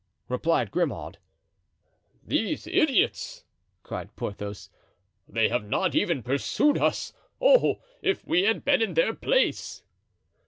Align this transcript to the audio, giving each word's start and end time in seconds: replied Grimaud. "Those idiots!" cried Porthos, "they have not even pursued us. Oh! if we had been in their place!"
replied 0.29 0.71
Grimaud. 0.71 1.19
"Those 2.23 2.65
idiots!" 2.65 3.43
cried 3.83 4.15
Porthos, 4.15 4.71
"they 5.27 5.47
have 5.49 5.69
not 5.69 5.93
even 5.93 6.23
pursued 6.23 6.79
us. 6.79 7.13
Oh! 7.39 7.79
if 8.01 8.25
we 8.25 8.41
had 8.45 8.65
been 8.65 8.81
in 8.81 8.95
their 8.95 9.13
place!" 9.13 9.83